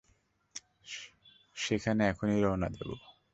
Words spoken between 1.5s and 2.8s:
সেখানে এখনই রওনা